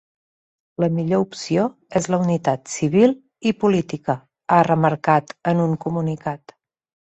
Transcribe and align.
La 0.83 0.87
millor 0.93 1.19
opció 1.25 1.65
és 1.99 2.07
la 2.13 2.19
unitat 2.23 2.71
civil 2.77 3.13
i 3.51 3.53
política, 3.65 4.17
ha 4.57 4.59
remarcat 4.71 5.37
en 5.53 5.63
un 5.69 5.79
comunicat. 5.87 6.57